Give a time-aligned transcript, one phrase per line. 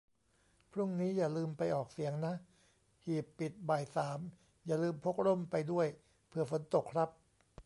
[0.71, 2.33] พรุ่งนี้อย่าลืมไปออกเสียงนะ;
[3.03, 4.19] หีบปิดบ่ายสาม
[4.67, 5.87] อย่าลืมพกร่มไปด้วย
[6.27, 7.09] เผื่อฝนตกครับ